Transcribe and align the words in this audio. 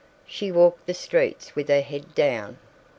She 0.25 0.51
walked 0.51 0.87
the 0.87 0.95
streets 0.95 1.55
with 1.55 1.69
her 1.69 1.81
head 1.81 2.15
down. 2.15 2.57